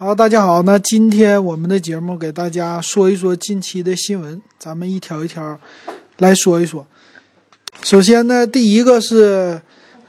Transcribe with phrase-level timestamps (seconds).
[0.00, 5.58] 好，大家好，那今天我们的节目给大家说一说近期的新闻，咱们一条一条
[6.18, 6.86] 来说一说。
[7.82, 9.60] 首先呢，第一个是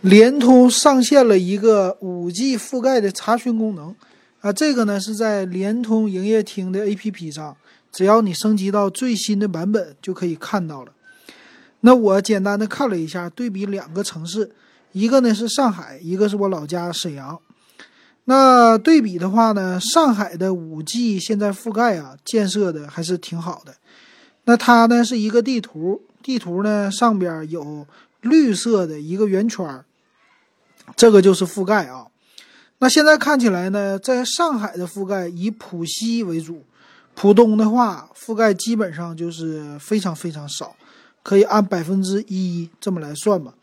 [0.01, 3.95] 联通上线了一个五 G 覆盖的查询功能
[4.41, 7.57] 啊，这个呢是在联通营业厅的 APP 上，
[7.91, 10.91] 只要你升级到最新的版本就可以看到了。
[11.79, 14.51] 那我简单的看了一下，对比两个城市，
[14.91, 17.39] 一个呢是上海，一个是我老家沈阳。
[18.29, 23.73] 那对比的话呢，上海的五 G 现在覆盖啊，建设的还是挺好的。
[24.43, 27.87] 那它呢是一个地图，地图呢上边有
[28.21, 29.83] 绿色的一个圆圈，
[30.95, 32.05] 这个就是覆盖啊。
[32.77, 36.63] 那现在看起来呢，在上海的覆盖以浦西为主，
[37.15, 40.75] 浦东的话覆盖基本上就是非常非常少，
[41.23, 43.55] 可以按百分之一这么来算吧。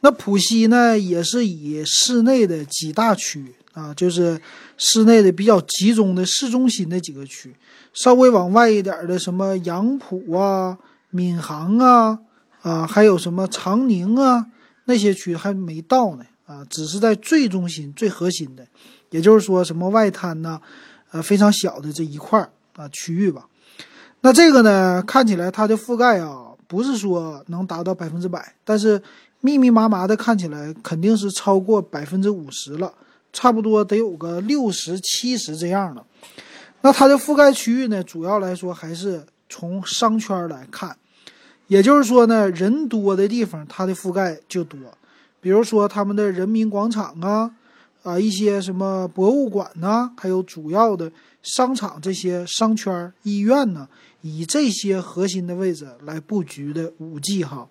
[0.00, 3.54] 那浦西呢，也是以市内的几大区。
[3.72, 4.40] 啊，就是
[4.76, 7.54] 市内的比较集中的市中心那几个区，
[7.92, 10.78] 稍微往外一点的什么杨浦啊、
[11.10, 12.18] 闵行啊，
[12.62, 14.46] 啊，还有什么长宁啊，
[14.84, 16.24] 那些区还没到呢。
[16.44, 18.66] 啊，只是在最中心、最核心的，
[19.10, 20.60] 也就是说什么外滩呐，
[21.10, 22.38] 呃，非常小的这一块
[22.76, 23.46] 啊区域吧。
[24.20, 29.00] 那这个呢，看起来它的覆盖啊，不是说能达到百分之百，但是
[29.40, 32.92] 密密麻麻的看起来肯定是超过百分之五十了。
[33.32, 36.04] 差不多得有个六十七十这样的，
[36.82, 40.96] 那它的覆盖区域呢，主要来说还是从商圈来看，
[41.66, 44.78] 也就是说呢，人多的地方它的覆盖就多，
[45.40, 47.50] 比如说他们的人民广场啊，
[48.02, 51.10] 啊一些什么博物馆呐，还有主要的
[51.42, 53.88] 商场这些商圈、医院呢，
[54.20, 57.66] 以这些核心的位置来布局的五 G 哈，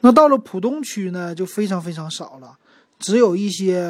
[0.00, 2.58] 那到了浦东区呢，就非常非常少了。
[3.04, 3.86] 只有一些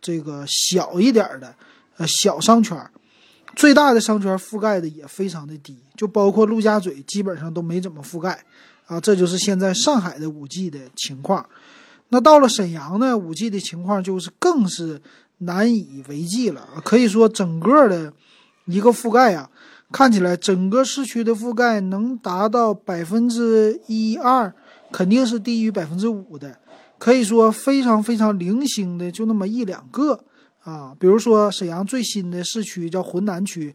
[0.00, 1.54] 这个小一点的，
[1.98, 2.76] 呃，小商圈，
[3.54, 8.44] 最大的商圈覆盖的也非常的低，就包括陆家嘴，基本上都没怎么覆盖，
[8.86, 11.46] 啊，这就是现在上海的五 G 的情况。
[12.08, 15.00] 那到了沈阳呢，五 G 的情况就是更是
[15.38, 18.12] 难以为继了，可以说整个的
[18.64, 19.48] 一个覆盖啊，
[19.92, 24.52] 看起来整个市区的覆盖能达到百分之一二，
[24.90, 26.58] 肯定是低于百分之五的。
[27.00, 30.22] 可以说非常非常零星的，就那么一两个
[30.62, 30.94] 啊。
[31.00, 33.74] 比如说沈阳最新的市区叫浑南区，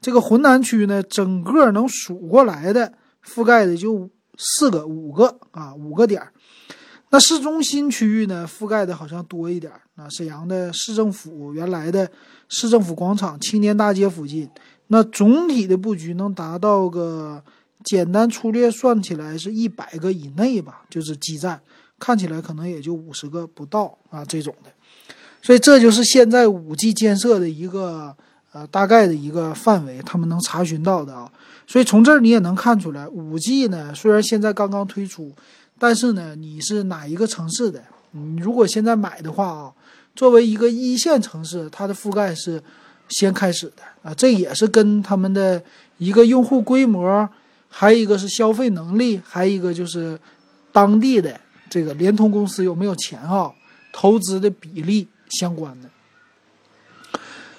[0.00, 2.92] 这个浑南区呢，整个能数过来的
[3.24, 6.20] 覆盖的就四个、五个啊，五个点。
[7.10, 10.08] 那市中心区域呢，覆盖的好像多一点啊。
[10.10, 12.10] 沈阳的市政府原来的
[12.48, 14.50] 市政府广场、青年大街附近，
[14.88, 17.40] 那总体的布局能达到个
[17.84, 21.60] 简单粗略算起来是一百个以内吧，就是基站。
[22.04, 24.68] 看起来可能也就五十个不到啊，这种的，
[25.40, 28.14] 所以这就是现在五 G 建设的一个
[28.52, 31.32] 呃大概的一个范围，他们能查询到的啊。
[31.66, 35.32] 所以从这儿你也能看出来，五 G 呢虽然现在刚刚推出，
[35.78, 39.72] 但是呢你是哪一个城市的，你如果现在买的话啊，
[40.14, 42.62] 作为一个一线城市，它的覆盖是
[43.08, 45.62] 先开始的啊，这也是跟他们的
[45.96, 47.26] 一个用户规模，
[47.70, 50.20] 还有一个是消费能力，还有一个就是
[50.70, 51.40] 当地的。
[51.74, 53.52] 这个联通公司有没有钱啊？
[53.92, 55.90] 投资的比例相关的，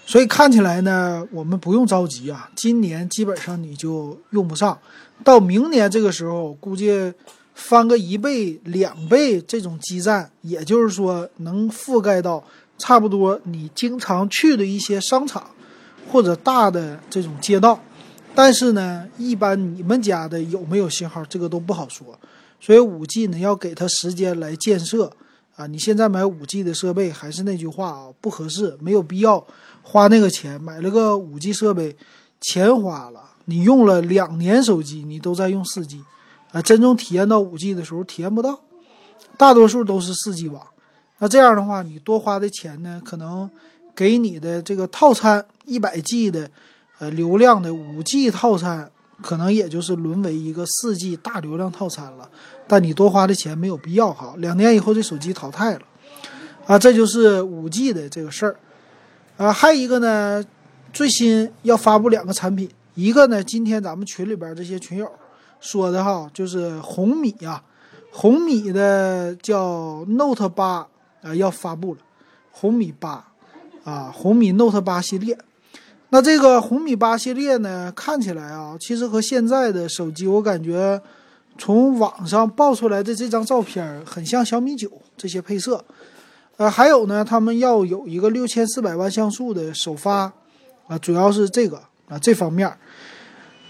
[0.05, 2.49] 所以看起来呢，我们不用着急啊。
[2.55, 4.79] 今年基本上你就用不上，
[5.21, 7.13] 到明年这个时候，估计
[7.55, 12.41] 翻个一倍、两倍这种基站，也就是说能覆盖到
[12.77, 15.45] 差不多你经常去的一些商场
[16.09, 17.77] 或者大的这种街道。
[18.33, 22.17] 但是呢，一般你们家的有没有信号，这个都不好说。
[22.59, 25.11] 所以五 G 呢，要给它时间来建设
[25.55, 25.67] 啊！
[25.67, 29.45] 你现在买五 G 的设备，还是那句话啊，不合适，没有必要
[29.83, 31.95] 花那个钱买了个五 G 设备，
[32.41, 36.01] 钱花了，你用了两年手机，你都在用四 G，
[36.51, 38.59] 啊，真正体验到五 G 的时候体验不到，
[39.38, 40.65] 大多数都是四 G 网。
[41.19, 43.49] 那这样的话，你多花的钱呢，可能
[43.95, 46.50] 给你的这个套餐一百 G 的
[46.97, 48.89] 呃流量的五 G 套餐。
[49.21, 52.29] 可能也就是沦为一个四 G 大流量套餐了，
[52.67, 54.33] 但你多花的钱没有必要哈。
[54.38, 55.81] 两年以后这手机淘汰了，
[56.65, 58.56] 啊，这就是五 G 的这个事儿，
[59.38, 60.44] 啊，还有一个呢，
[60.91, 65.09] 最新要发布两个产品，一个呢，今天咱们群里边这些群友
[65.61, 67.63] 说的哈，就是红米呀，
[68.11, 70.88] 红米的叫 Note 八
[71.21, 72.01] 啊要发布了，
[72.51, 73.25] 红米八，
[73.85, 75.38] 啊，红米 Note 八系列。
[76.15, 81.01] 那这个红米八系列呢，看起来啊，其实和现在的手机，我感觉
[81.57, 85.83] 从网上爆出来的这张照片很像小米九这些配色。
[86.56, 90.31] 呃，还有呢，他们要有一个六千四百万像素的首发，
[90.88, 91.75] 啊，主要是这个
[92.07, 92.73] 啊这方面。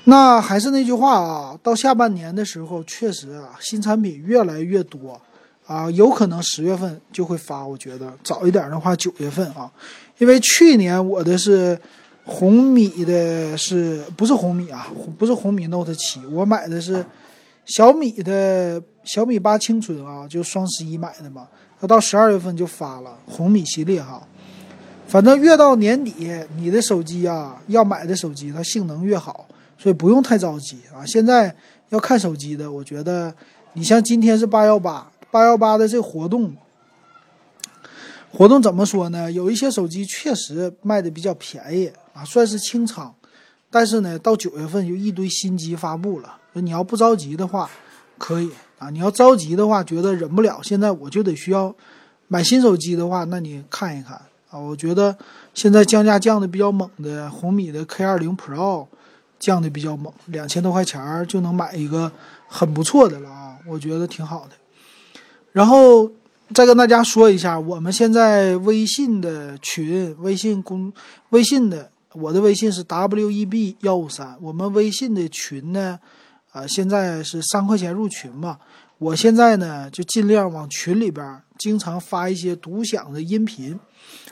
[0.04, 5.20] 那还是那句话啊，到下半年的时候，确实啊，新产品越来越多
[5.66, 9.68] 啊，有可能十月份就会发，我觉得早一点的话九月份啊，
[10.20, 11.76] 因为去年我的是
[12.26, 14.88] 红米的，是不是红米啊？
[15.18, 17.06] 不是红米 Note 七，我买的是
[17.66, 21.48] 小米的小米八青春啊，就双十一买的嘛。
[21.80, 24.26] 它到十二月份就发了红米系列哈，
[25.06, 26.14] 反正越到年底，
[26.58, 29.46] 你的手机啊，要买的手机它性能越好，
[29.78, 31.06] 所以不用太着急啊。
[31.06, 31.56] 现在
[31.90, 33.32] 要看手机的，我觉得
[33.74, 36.56] 你像今天是八幺八，八幺八的这活动，
[38.32, 39.32] 活动怎么说呢？
[39.32, 43.14] 有一些手机确实卖的比较便宜啊，算是清仓，
[43.70, 47.70] 但是呢，到九月份就一堆新机发布了，你要不着急的话，
[48.18, 48.50] 可以。
[48.78, 51.74] 啊，你要着急的话，觉得忍不了，现在我就得需要
[52.28, 54.20] 买新手机的话，那你看一看
[54.50, 54.60] 啊。
[54.60, 55.18] 我觉得
[55.54, 58.88] 现在降价降的比较猛的红米的 K 二零 Pro
[59.40, 62.12] 降的比较猛，两千多块钱就能买一个
[62.50, 64.52] 很不错的了啊，我觉得挺好的。
[65.54, 66.12] 然后
[66.54, 70.92] 再跟大家说一下，我们现在微信的群，微信公
[71.30, 76.00] 微信的，我的微信是 W E B 幺五三，我们微信的群呢。
[76.52, 78.58] 啊，现在是三块钱入群嘛？
[78.98, 83.78] 我现在呢就尽量往群里边经常发一些独享的音频，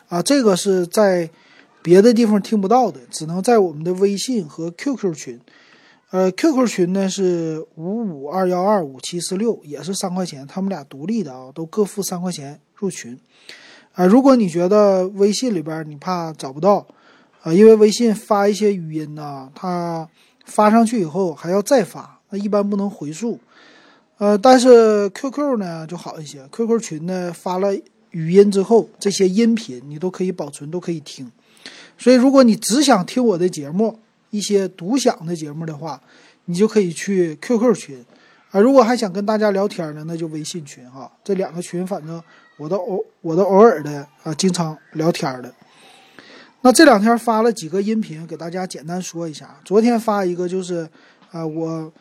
[0.08, 1.30] 啊，这个是在
[1.82, 5.38] 别的地方听不到的，只能在我们的微信和 QQ 群。
[6.12, 13.20] 呃，QQ 群呢是五五二幺二五七四六，也是三块钱，他们俩独立的啊，都各付三块钱入群。
[13.92, 16.88] 啊，如果你觉得微信里边你怕找不到，
[17.44, 20.10] 啊，因为微信发一些语音呢，它。
[20.46, 23.40] 发上去以后还要再发，那一般不能回溯，
[24.18, 27.74] 呃，但是 QQ 呢就好一些，QQ 群呢发了
[28.12, 31.32] 语音之后，这些音频你都可以保存，都可以听。
[31.98, 33.98] 所以如果你只想听我的节目，
[34.32, 36.02] 一些独享的节目的话，
[36.44, 38.06] 你就可以去 QQ 群，
[38.52, 42.22] 啊，如果还想跟大家聊天呢，那就微信群哈，这两个群反正
[42.58, 45.56] 我都偶我都偶尔的啊，经常聊天的。
[46.66, 49.60] 那这两天发了几个音频，给大家简单说一下。
[49.66, 50.88] 昨天发一个就是，
[51.30, 51.92] 啊，我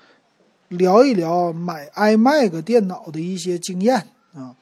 [0.69, 3.97] 聊一聊买 iMac 电脑的一些经验
[4.33, 4.55] 啊。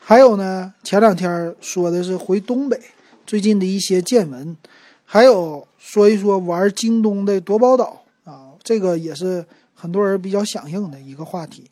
[0.00, 2.80] 还有呢，前两天说的是回东北
[3.24, 4.56] 最近的一些见闻，
[5.04, 11.70] 还有说一说玩京东的夺宝岛啊，这个也是很多人比较响应的一个话题。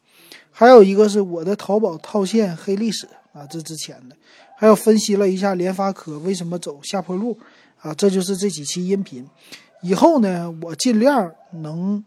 [0.52, 4.14] 还有一个是我的淘宝套现黑历史啊，这之前的，
[4.56, 7.36] 还有分析了一下联发科为什么走下坡路。
[7.82, 9.28] 啊，这就是这几期音频，
[9.82, 12.02] 以后呢，我尽量能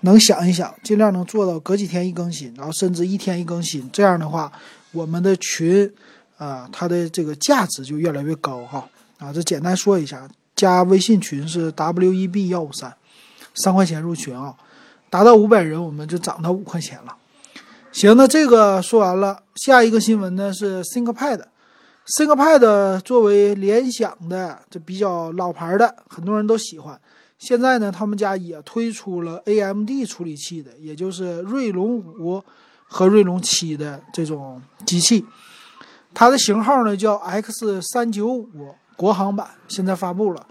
[0.00, 3.88] 能想一想，尽量能做到隔几天一更新，然后甚至一天一更新。
[3.92, 4.50] 这样的话，
[4.92, 5.92] 我们的群
[6.38, 8.88] 啊，它的这个价值就越来越高哈。
[9.18, 10.26] 啊，这简单说一下，
[10.56, 12.92] 加微信群是 W E B 幺五三，
[13.54, 14.56] 三块钱入群啊，
[15.10, 17.14] 达到五百人我们就涨到五块钱了。
[17.92, 21.42] 行，那这个说完了，下一个新闻呢是 ThinkPad。
[22.04, 27.00] ThinkPad 作为联想的这比较老牌的，很多人都喜欢。
[27.38, 32.42] 现在呢，他们家也推出了 AMD 处理器的，也就是锐龙五
[32.86, 35.24] 和锐龙七的这种机器。
[36.12, 40.46] 它的型号呢叫 X 三九五国行版，现在发布了。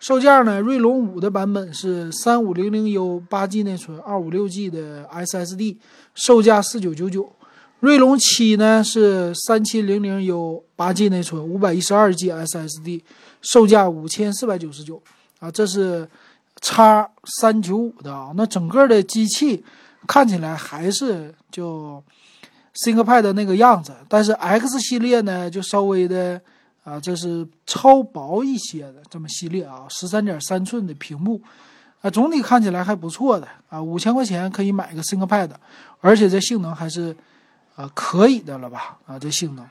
[0.00, 5.78] 售价呢，锐龙五的版本是三五零零 U 八 G 内存，二五六 G 的 SSD，
[6.14, 7.32] 售价四九九九。
[7.80, 13.02] 锐龙七呢是三七零零 U 八 G 内存，五百一十二 G SSD，
[13.42, 15.00] 售价五千四百九十九
[15.40, 16.08] 啊，这是
[16.62, 18.32] 叉三九五的啊。
[18.34, 19.62] 那整个的机器
[20.06, 22.02] 看起来还是就
[22.76, 26.40] ThinkPad 那个样子，但是 X 系列呢就稍微的
[26.82, 31.42] 啊，这是超薄一些的这么系列啊，十三点三寸的屏幕
[32.00, 35.50] 啊，总体看起来还不错的啊，五千块钱可以买个 ThinkPad，
[36.00, 37.14] 而且这性能还是。
[37.76, 38.98] 啊，可以的了吧？
[39.06, 39.64] 啊，这性能，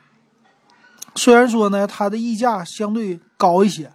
[1.15, 3.91] 虽然说呢，它的溢价相对高一些，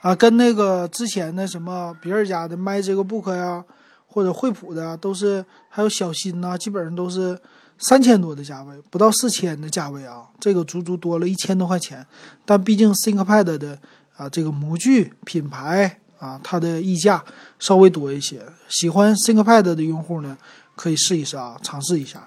[0.00, 3.62] 啊，跟那个之前的什么别人家的 MacBook 呀，
[4.06, 7.38] 或者惠普的，都是还有小新呐，基本上都是
[7.78, 12.06] 三千多的价位，不到四千的价位啊，这个足足多了一千多块钱。
[12.46, 13.78] 但毕竟 ThinkPad 的
[14.16, 17.22] 啊，这个模具品牌啊，它的溢价
[17.58, 18.40] 稍微多一些。
[18.68, 20.38] 喜欢 ThinkPad 的用户呢，
[20.74, 22.26] 可以试一试啊，尝试一下。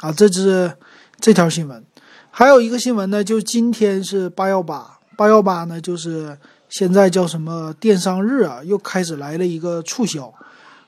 [0.00, 0.76] 啊，这是
[1.20, 1.82] 这条新闻，
[2.30, 6.36] 还有一个新闻呢，就今天是八幺八，八幺八呢，就是
[6.68, 10.32] 现在叫什么电商日啊，又开始来了一个促销。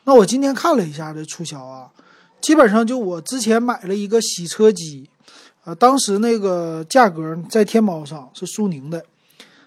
[0.05, 1.89] 那我今天看了一下这促销啊，
[2.41, 5.09] 基本上就我之前买了一个洗车机，
[5.65, 9.03] 啊，当时那个价格在天猫上是苏宁的，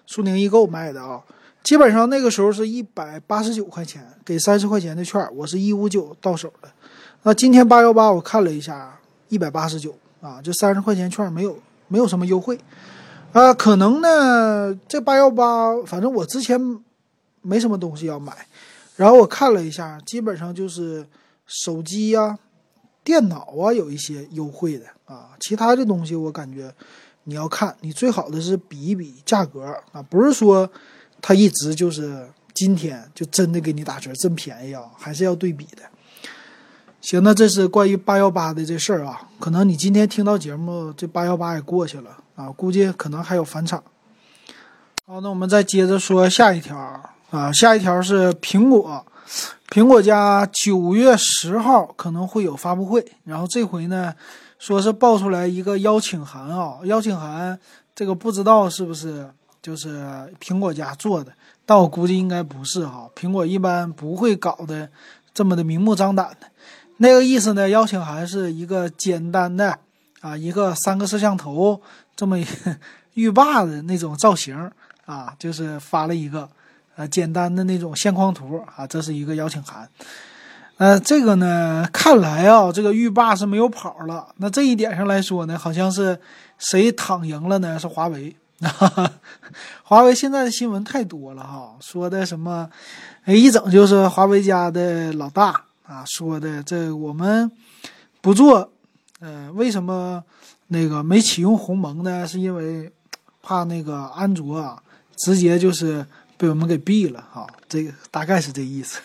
[0.06, 1.20] 苏宁易购卖的啊，
[1.64, 6.68] 基本上那个时候是一百八十九块钱，给三十块钱的券，我是一五九到手的。
[7.24, 8.98] 那今天八幺八我看了一下，
[9.32, 11.58] 一百八十九啊，这三十块钱券没有
[11.88, 12.58] 没有什么优惠
[13.32, 13.54] 啊。
[13.54, 16.60] 可能呢，这八幺八，反正我之前
[17.40, 18.46] 没什么东西要买，
[18.94, 21.06] 然后我看了一下，基本上就是
[21.46, 22.38] 手机呀、
[23.02, 26.70] 电脑啊有一些优惠的啊，其他的东西我感觉
[27.24, 30.70] 你要看，你最好的是比一比价格啊，不是说
[31.22, 35.82] 它一直就是今天就真的给你打折，真便宜啊，还是要对比的。
[37.02, 43.82] 行，那这是关于八幺八的这事儿啊，可能你今天听到节目，这八幺八也过去了啊，估计可能还有返场。
[45.04, 46.78] 好，那我们再接着说下一条
[47.30, 49.04] 啊，下一条是苹果，
[49.68, 54.14] 苹果家九月十号可能会有发布会，然后这回呢，
[54.60, 57.58] 说是爆出来一个邀请函啊，邀请函
[57.96, 59.28] 这个不知道是不是
[59.60, 60.06] 就是
[60.40, 61.32] 苹果家做的，
[61.66, 64.88] 但我估计应该不是哈，苹果一般不会搞的
[65.34, 66.46] 这么的明目张胆的。
[67.02, 67.68] 那个意思呢？
[67.68, 69.76] 邀请函是一个简单的
[70.20, 71.82] 啊，一个三个摄像头
[72.14, 72.76] 这么一个
[73.14, 74.70] 浴霸的那种造型
[75.04, 76.48] 啊，就是发了一个
[76.94, 79.88] 呃简单的那种线框图啊，这是一个邀请函。
[80.76, 84.28] 呃，这个呢，看来啊，这个浴霸是没有跑了。
[84.36, 86.16] 那这一点上来说呢，好像是
[86.56, 87.76] 谁躺赢了呢？
[87.80, 88.36] 是华为。
[89.82, 92.70] 华为现在的新闻太多了哈，说的什么，
[93.24, 95.64] 哎，一整就是华为家的老大。
[95.92, 97.50] 啊，说的这我们
[98.22, 98.72] 不做，
[99.20, 100.24] 呃，为什么
[100.68, 102.26] 那个没启用鸿蒙呢？
[102.26, 102.90] 是因为
[103.42, 104.82] 怕那个安卓啊，
[105.16, 106.06] 直接就是
[106.38, 107.46] 被我们给毙了哈。
[107.68, 109.00] 这个大概是这意思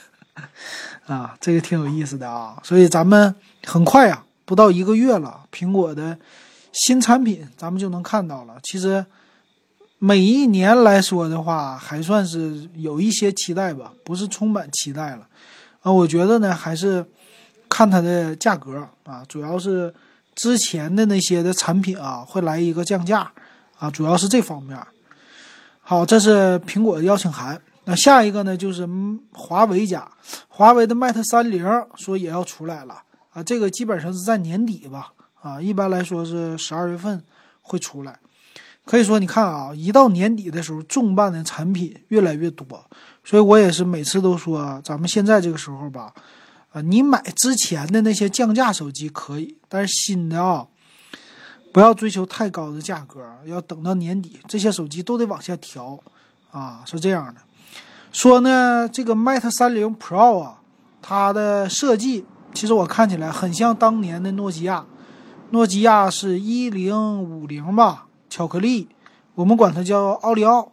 [1.08, 2.58] 啊，这个挺有意思的啊。
[2.64, 6.18] 所以咱们很快啊，不到一个月了，苹果的
[6.72, 8.58] 新产品咱们就能看到了。
[8.64, 9.06] 其实
[10.00, 15.28] 每一年来说的话，还算是有一些期待吧，不是充满期待了。
[15.82, 17.06] 啊，我觉得呢，还是
[17.70, 19.94] 看它的价格啊，主要是
[20.36, 23.32] 之前的那些的产品啊，会来一个降价
[23.80, 24.78] 啊，主要是这方面。
[25.82, 27.62] 好，这是苹果的邀请函。
[27.86, 28.88] 那下一个呢，就是
[29.32, 30.06] 华为家，
[30.50, 31.66] 华为的 Mate 三零
[31.96, 37.24] 说也要出来了啊，这个基本上是在年底吧啊，一般来说是十二月份
[37.62, 38.20] 会出来。
[38.88, 42.66] 可以说，你看啊，一到年底的时候，重磅的产品越来越多。
[43.22, 46.14] 所以我也是每次都说，咱们现在这个时候吧，
[46.72, 50.66] 啊，你买之前的那些降价手机可以，但是新的啊，
[51.74, 56.00] 不要追求太高的价格，要等到年底，这些手机都得往下调，
[56.52, 57.42] 啊，是这样的。
[58.14, 60.62] 说呢，这个 Mate 三零 Pro 啊，
[61.02, 64.86] 它的设计其实我看起来很像当年的诺基亚，
[65.50, 68.07] 诺基亚是一零五零吧，
[68.38, 68.88] 巧克力，
[69.34, 70.72] 我们管它叫奥利奥。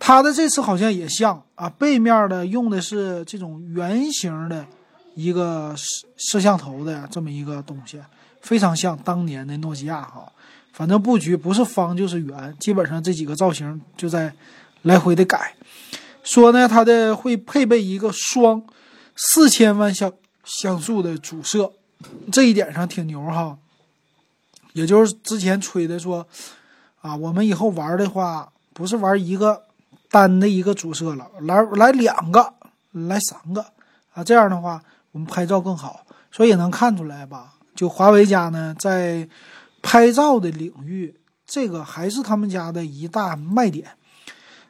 [0.00, 4.66] 它的这次好像也像啊，背面的用的是这种圆形的
[5.14, 8.00] 一个摄摄像头的这么一个东西，
[8.40, 10.26] 非常像当年的诺基亚哈。
[10.72, 14.34] 反正布局不是方就是圆，基本上这几个造型就在
[14.82, 15.54] 来回的改。
[16.24, 18.60] 说呢，它的会配备一个双
[19.14, 20.12] 四千万像
[20.42, 21.70] 像素的主摄，
[22.32, 23.56] 这一点上挺牛哈。
[24.72, 26.26] 也就是之前吹的说
[27.02, 29.64] 啊，我们以后玩的话不是玩一个。
[30.12, 32.52] 单的一个主摄了，来来两个，
[32.90, 33.64] 来三个
[34.12, 37.54] 啊，这样的话我们拍照更好，所以也能看出来吧？
[37.74, 39.26] 就华为家呢，在
[39.80, 43.92] 拍照的领域，这个还是他们家的一大卖点。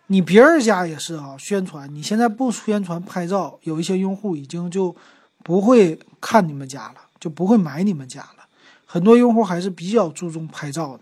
[0.07, 4.95] 你别人家也是啊，宣传你现在不宣传拍照，有一些用户已经就
[5.43, 8.47] 不会看你们家了，就不会买你们家了。
[8.87, 11.01] 很多用户还是比较注重拍照的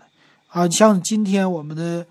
[0.51, 2.05] 啊，像今天我们的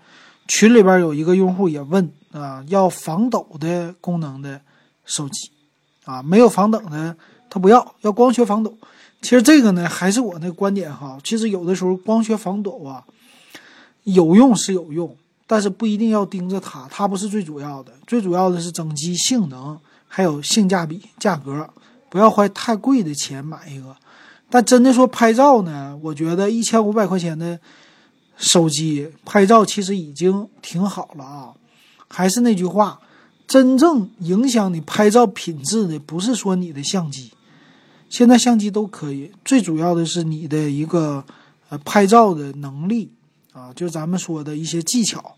[0.47, 2.11] 群里边有一个用户也问。
[2.31, 4.61] 啊，要防抖的功能的
[5.03, 5.51] 手机，
[6.05, 7.13] 啊，没有防抖的
[7.49, 8.73] 他不要，要光学防抖。
[9.21, 11.17] 其实这个呢，还是我那观点哈。
[11.25, 13.03] 其实有的时候光学防抖啊，
[14.05, 15.13] 有用是有用，
[15.45, 17.91] 但是不一定要盯着它，它不是最主要的。
[18.07, 21.69] 最主要的是整机性能，还有性价比、价格，
[22.09, 23.93] 不要花太贵的钱买一个。
[24.49, 27.59] 但真的说拍照呢，我觉得一千五百块钱的
[28.41, 31.53] 手机拍照其实已经挺好了啊。
[32.09, 32.99] 还是那句话，
[33.47, 37.31] 真正影响你拍照品质的，不是说你的相机，
[38.09, 41.23] 现在相机都可以，最主要的是你的一个
[41.69, 43.13] 呃拍照的能力
[43.53, 45.37] 啊，就咱们说的一些技巧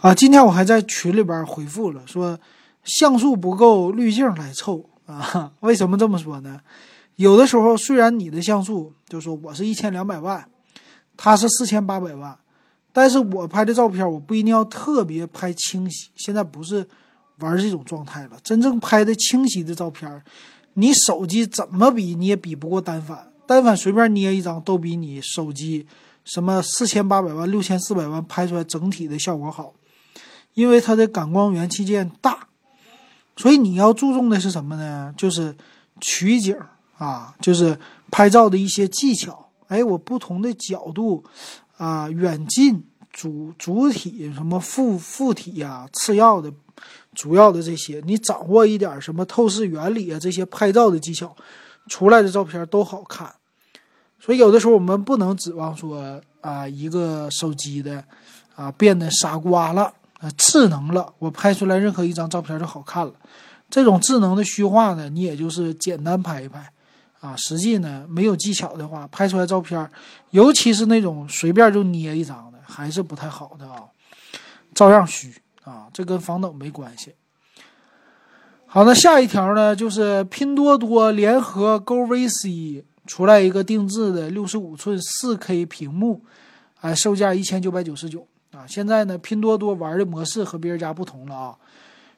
[0.00, 0.14] 啊。
[0.14, 2.38] 今天我还在群里边回复了，说
[2.84, 5.52] 像素不够，滤镜来凑啊。
[5.60, 6.60] 为什么这么说呢？
[7.16, 10.48] 有的时候虽然你的像素，就说我是一千两百万，
[11.18, 12.34] 它是四千八百万。
[12.90, 16.08] 但是我拍的照片，我不一定要特别拍清晰。
[16.16, 16.88] 现在不是
[17.40, 20.20] 玩这种状态了，真正拍的清晰的照片，
[20.74, 25.86] 你手机怎么比你也比不过单反，单反随便捏一张都比你手机
[26.24, 29.74] 什么四千八百万、六千四百万拍出来整体的效果好，
[30.54, 32.48] 因为它的感光元器件大，
[33.36, 35.14] 所以你要注重的是什么呢？
[35.16, 35.54] 就是
[36.00, 36.56] 取景
[36.96, 37.78] 啊，就是
[38.10, 39.47] 拍照的一些技巧。
[39.68, 41.24] 哎，我不同的角度，
[41.76, 46.52] 啊，远近主主体什么副副体呀，次要的、
[47.14, 51.36] 主要的这些，你掌握一点什么透视原理啊，这些拍照的技巧，
[51.86, 53.32] 出来的照片都好看。
[54.20, 58.02] 所以有的时候我们不能指望说啊，一个手机的
[58.56, 63.12] 啊变得傻瓜了啊，智能了，我拍出来任何一张照片就好看了。
[63.70, 66.72] 这种智能的虚化呢，你也就是简单拍一拍。
[67.20, 69.90] 啊，实际呢没有技巧的话，拍出来照片，
[70.30, 73.82] 尤其是那种随便就捏一张的，还是不太好的啊，
[74.72, 75.34] 照样虚
[75.64, 77.14] 啊，这跟防抖没关系。
[78.66, 86.22] 好，那下一条呢，就是拼多多联合 GoVC 出来一个定制的六十五寸四 K 屏幕，
[86.80, 88.64] 哎，售价一千九百九十九啊。
[88.68, 91.56] 现在呢，拼多多玩的模式和别人家不同了啊，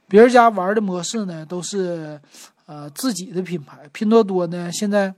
[0.07, 2.21] 别人家玩的模式呢都是。
[2.71, 5.13] 呃，自己的品牌拼多多呢，现在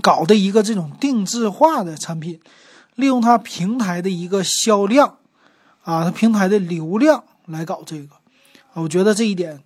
[0.00, 2.38] 搞的一个这种定制化的产品，
[2.94, 5.16] 利用它平台的一个销量，
[5.82, 8.10] 啊，它平台的流量来搞这个，
[8.74, 9.60] 我觉得这一点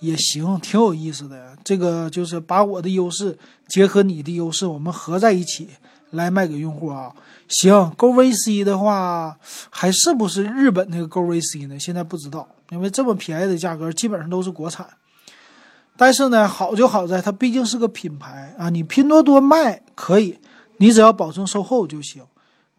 [0.00, 1.56] 也行，挺有意思的。
[1.62, 3.38] 这个就是把我的优势
[3.68, 5.68] 结合你的优势，我们合在一起
[6.10, 7.14] 来卖给用户啊。
[7.46, 9.38] 行，GoVC 的话，
[9.70, 11.78] 还是不是日本那个 GoVC 呢？
[11.78, 14.84] 现在不知道，因为这么便宜的价格，基本上都是国产。
[16.00, 20.38] 但是呢，好就好在它毕竟是个品牌啊，你拼多多卖可以，
[20.78, 22.22] 你只要保证售后就行，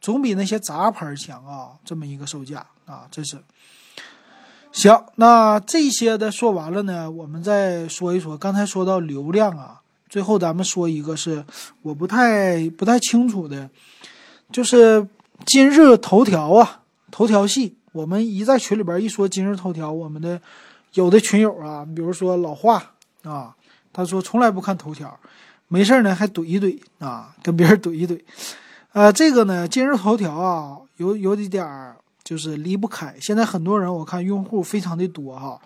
[0.02, 1.74] 总比那些杂牌强啊。
[1.86, 3.38] 这么一个售价啊，这是
[4.72, 5.00] 行。
[5.18, 8.36] 那这些的说完了呢，我们再说一说。
[8.36, 11.46] 刚才说到流量啊，最后咱们说一个是
[11.84, 13.70] 我不太不太清楚的，
[14.52, 15.08] 就是
[15.46, 16.82] 今日头条啊，
[17.12, 17.78] 头条系。
[17.92, 20.42] 我们一在群里边一说今日头条，我们的
[20.94, 22.84] 有的群友啊，比如说老华。
[23.24, 23.56] 啊，
[23.94, 25.20] 他说从来不看头条，
[25.68, 28.20] 没事呢还怼一怼啊，跟别人怼一怼。
[28.94, 33.16] 呃，这个呢，今日头条啊，有有一点就是离不开。
[33.22, 35.60] 现在很多人我看用户非常的多哈。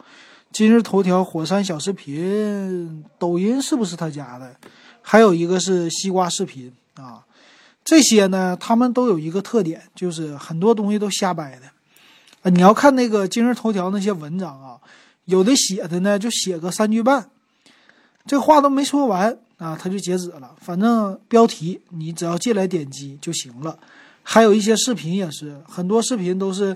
[0.52, 4.56] 今日头条、火山小视频、抖音是不是他家的？
[5.02, 7.26] 还有一个是西瓜视频啊。
[7.84, 11.68] 这些呢，他们都有一个特点，就是很多东西都瞎掰的。
[12.44, 14.80] 啊，你要看那个今日头条那些文章啊，
[15.26, 17.30] 有的写的呢就写个三句半。
[18.26, 20.56] 这话都没说完啊，他就截止了。
[20.60, 23.78] 反正标题你只要进来点击就行了。
[24.24, 26.76] 还有一些视频也是，很多视频都是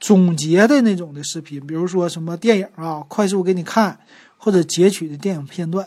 [0.00, 3.98] 总结的那种的视频，比如说什么电影啊，快速给你看，
[4.38, 5.86] 或者截取的电影片段。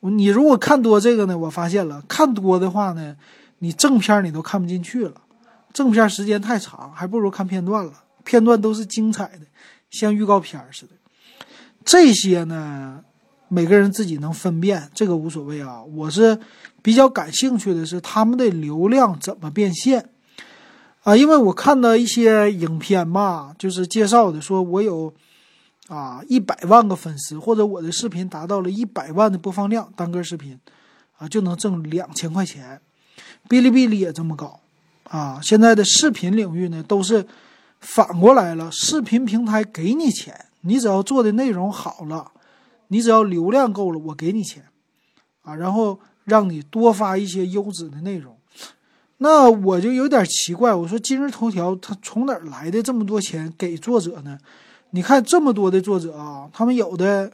[0.00, 3.16] 你如果看多这个呢，我发现了，看多的话呢，
[3.60, 5.14] 你正片你都看不进去了，
[5.72, 7.92] 正片时间太长，还不如看片段了。
[8.24, 9.46] 片段都是精彩的，
[9.90, 10.92] 像预告片似的。
[11.84, 13.02] 这些呢？
[13.52, 15.82] 每个人自己能分辨，这个无所谓啊。
[15.82, 16.38] 我是
[16.80, 20.08] 比较感兴趣的是他们的流量怎么变现
[21.02, 25.12] 啊，因为我看到一些影片吧，就是介绍的，说我有
[25.88, 30.58] 啊一百万个粉丝，或者我的视频达到了一百万的播放量，单个视频
[31.18, 32.80] 啊就能挣两千块钱。
[33.50, 34.60] 哔哩哔哩也这么搞
[35.04, 35.38] 啊。
[35.42, 37.26] 现在的视频领域呢，都是
[37.80, 42.30] 反过来了，视频平台给你钱，你只要做的内容好了。
[42.92, 44.66] 你只要流量够了，我给你钱，
[45.40, 48.36] 啊，然后让你多发一些优质的内容。
[49.16, 54.38] 那我就有点奇怪，我说今日头条它从哪儿来的这么多钱给作者呢？
[54.90, 57.32] 你看这么多的作者啊，他们有的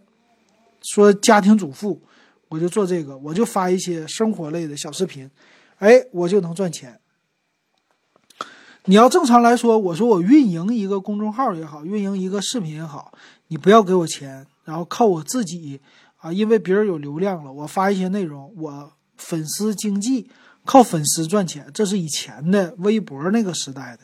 [0.81, 2.01] 说家庭主妇，
[2.51, 5.29] 我就做这个，我就发一些生活类的小视频，
[5.79, 7.01] 哎，我就能赚钱。
[8.85, 13.13] 你要正常来说，我说我运营一个公众号也好，运营一个视频也好，
[13.49, 14.47] 你不要给我钱。
[14.69, 15.81] 然后靠我自己
[16.19, 20.29] 啊，因为别人有流量了，我发一些内容，我粉丝经济
[20.67, 24.01] 靠粉丝赚钱，这是以前的微博那个时代的。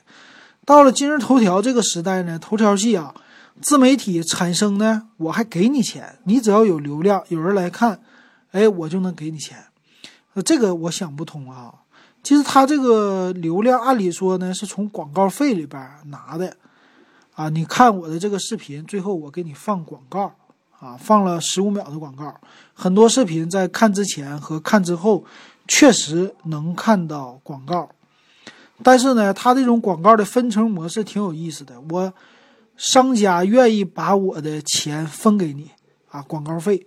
[0.65, 3.15] 到了今日头条这个时代呢，头条系啊，
[3.61, 8.01] 自媒体产生呢，我还给你钱，你只要有流量，有人来看，
[8.53, 9.59] 哎，我就能给你钱。
[10.47, 11.75] 这个我想不通啊。
[12.23, 16.57] 其实他这个流量，按理说呢，是从广告费里边拿的
[17.35, 17.51] 啊。
[17.51, 20.35] 你看我的这个视频，最后我给你放广告。
[20.81, 22.35] 啊，放了十五秒的广告，
[22.73, 25.25] 很多视频在看之前和看之后，
[25.67, 27.89] 确实能看到广告。
[28.83, 31.81] 但是呢，它这种广告的分成模式挺有意思的。
[31.91, 32.13] 我
[32.77, 35.71] 商家愿意把我的钱分给你
[36.11, 36.87] 啊，广告费，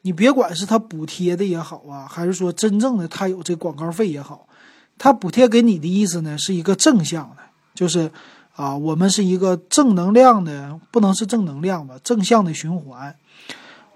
[0.00, 4.48] 你别管是他补贴的也好啊，还是说真正的他有这广告费也好，
[4.96, 7.42] 他补贴给你的意思呢，是一个正向的，
[7.74, 8.10] 就是
[8.58, 13.14] 啊，我们是一个正能量的，不能是正能量吧，正向的循环。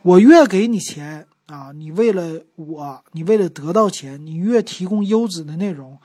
[0.02, 5.98] 我越给你钱啊，你为了我，你为了得到钱，你越提供优质的内容。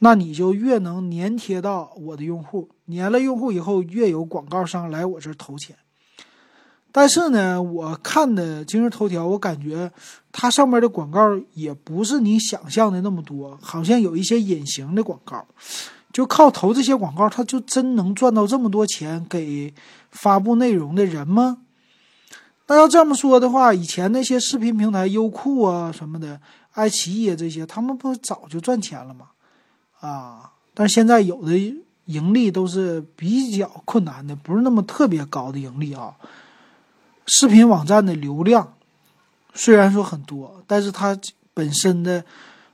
[0.00, 5.76] 那你就越能粘贴到我的用户，粘了用户以后，越有广告商来我这儿投钱。
[6.90, 9.92] 但是呢，我看的今日头条，我感觉
[10.32, 11.20] 它上面的广告
[11.54, 15.46] 也不是你想象的那么多，好像有一些隐形的广告。
[16.12, 19.72] 就靠投这些广告，他就真能赚到这么多钱给
[20.10, 21.58] 发布内容的人吗？
[22.66, 26.40] 那要这么说的话，以前那些视频平台，优酷啊什么的，
[26.72, 29.26] 爱奇艺啊这些，他们不早就赚钱了吗？
[30.00, 31.58] 啊，但是现在有的
[32.04, 36.14] 盈利都是比较困难的，不是那么特别高的盈利啊。
[37.26, 38.74] 视频网站的流量
[39.54, 41.16] 虽然说很多，但是它
[41.52, 42.24] 本身的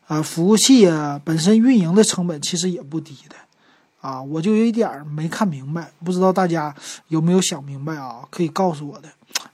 [0.07, 3.37] 啊服务器啊本身运营的成本其实也不低的
[4.01, 4.23] 啊。
[4.23, 6.75] 我就有一点没看明白，不知道大家
[7.09, 8.27] 有没有想明白啊？
[8.31, 9.09] 可以告诉我的，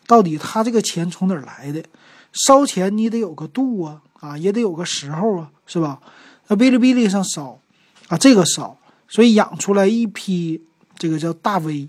[0.06, 1.82] 到底他这个钱从哪儿来的？
[2.32, 6.00] 烧钱你得有个度啊，啊也得有个时候啊，是吧？
[6.48, 7.58] 那哔哩哔哩上烧。
[8.08, 8.76] 啊，这个烧，
[9.08, 10.62] 所以养出来一批
[10.98, 11.88] 这个叫大 V，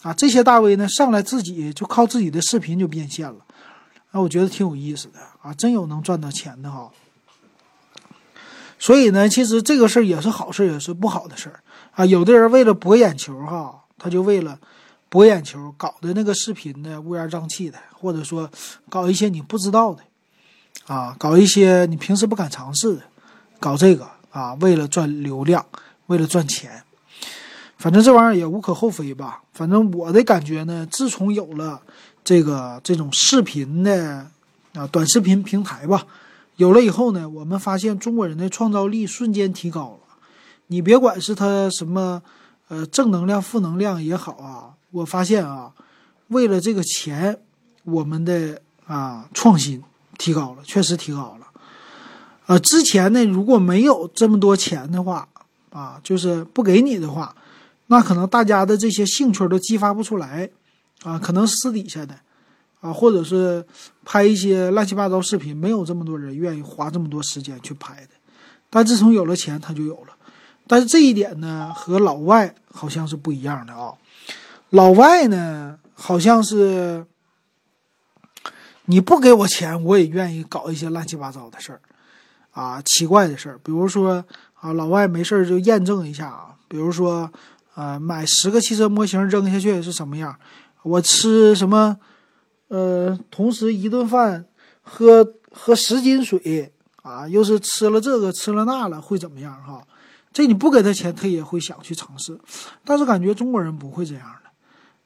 [0.00, 3.44] 啊，这些大 V 呢上来自己就靠自己的视频就变现了，
[4.10, 6.90] 啊，我觉得挺有意思的啊，真有能赚到钱的哈。
[8.80, 11.60] 所以呢，其实这个事儿也是好事，也是不好的事儿
[11.92, 12.04] 啊。
[12.04, 14.58] 有的人为了博眼球哈，他就为了
[15.08, 18.50] 博眼球，搞的那个视频呢乌烟瘴气的，或者说
[18.88, 20.02] 搞一些你不知道的，
[20.92, 23.02] 啊，搞一些你平时不敢尝试的，
[23.60, 24.08] 搞这个。
[24.30, 25.66] 啊，为了赚流量，
[26.06, 26.84] 为了赚钱，
[27.78, 29.42] 反正这玩意儿也无可厚非吧。
[29.52, 31.82] 反正我的感觉呢，自从有了
[32.22, 34.24] 这个这种视频的
[34.74, 36.06] 啊短视频平台吧，
[36.60, 40.18] 有了以后呢，我们发现中国人的创造力瞬间提高了。
[40.66, 42.22] 你别管是他什么
[42.68, 45.72] 呃正能量、负能量也好啊，我发现啊，
[46.28, 47.38] 为了这个钱，
[47.84, 49.82] 我们的啊创新
[50.18, 51.46] 提高了，确实提高了。
[52.44, 55.26] 呃，之前呢，如果没有这么多钱的话，
[55.70, 57.34] 啊，就是不给你的话，
[57.86, 60.50] 那可能大家的这些兴趣都激发不出来，
[61.04, 62.18] 啊，可能私底下的，
[62.80, 63.64] 啊，或者是
[64.04, 68.08] 拍一些乱七八糟视频，没有这么多人愿意花这么多时间去拍的。
[68.68, 70.14] 但自从有了钱，他就有了。
[70.66, 73.92] 但是这一点呢，和老外好像是不一样的啊。
[74.70, 77.04] 老外呢，好像是
[78.84, 81.80] 你不给我钱，我也愿意搞一些乱七八糟的事儿。
[82.52, 87.30] 啊，奇怪的事儿，比如说啊，老外没事儿就验证一下啊，比如说，
[87.74, 90.36] 呃，买十个汽车模型扔下去是什么样？
[90.82, 91.96] 我吃什么？
[92.70, 94.46] 呃，同时一顿饭
[94.80, 99.52] 喝喝十斤水啊，又是吃了这个吃了那了会怎么样？
[99.62, 99.86] 哈，
[100.32, 102.38] 这你不给他钱，他也会想去尝试。
[102.84, 104.50] 但是感觉中国人不会这样的。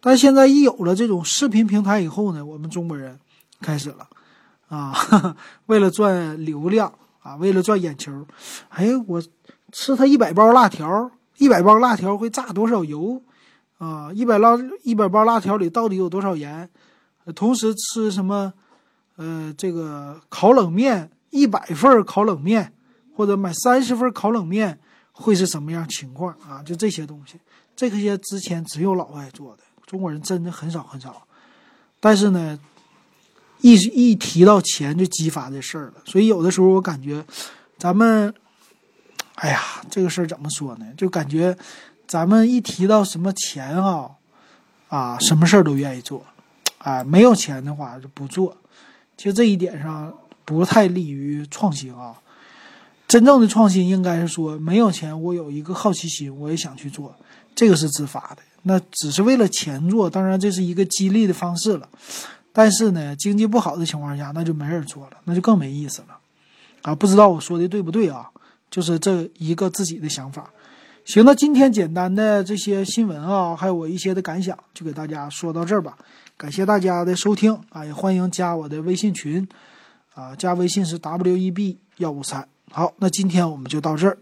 [0.00, 3.18] 但现在一有了这种视频平台以后呢，我们中国人
[3.60, 4.06] 开始了
[4.68, 4.94] 啊，
[5.66, 6.92] 为了赚流量。
[7.24, 8.26] 啊，为了赚眼球，
[8.68, 9.22] 哎，我
[9.72, 13.22] 吃他一百包辣条，一百包辣条会炸多少油？
[13.78, 16.68] 啊，一百辣一百包辣条里到底有多少盐？
[17.34, 18.52] 同时吃什么？
[19.16, 22.72] 呃，这个烤冷面，一百份烤冷面，
[23.16, 24.78] 或者买三十份烤冷面，
[25.12, 26.62] 会是什么样情况啊？
[26.62, 27.38] 就这些东西，
[27.76, 31.26] 这些之前只有老外做的，中国人真的很少很少。
[32.00, 32.58] 但是呢。
[33.60, 37.24] 一一提到钱就激发这事儿了，所以有的时候我感觉，
[37.78, 38.34] 咱们，
[39.36, 40.84] 哎呀，这个事儿怎么说呢？
[40.98, 41.56] 就感觉，
[42.06, 44.16] 咱们一提到什么钱哈，
[44.88, 46.26] 啊，什么事儿都愿意做，
[46.78, 48.56] 啊，没有钱的话就不做。
[49.16, 50.12] 其实这一点上
[50.44, 52.14] 不太利于创新啊。
[53.06, 57.14] 真正的创新应该是说，没有钱，我有一个好奇心，我也想去做，
[57.54, 58.38] 这个是自发的。
[58.62, 61.88] 那只是为了钱做，当然这是一个激励的方式了。
[62.52, 66.16] 但是呢，经济不好的情况下，那就没人做了，那就更没意思了，
[66.82, 68.30] 啊，不知道我说的对不对啊？
[68.70, 70.50] 就是这一个自己的想法。
[71.04, 75.98] 行，那今天简单的这些新闻啊，还有我一些的感想，就给大家说到这儿吧。
[76.34, 79.46] 感谢大家的收听啊，也欢迎加我的微信群，
[80.14, 82.48] 啊，加微信是 w e b 幺五三。
[82.70, 84.16] 好，那今天我们就到这儿。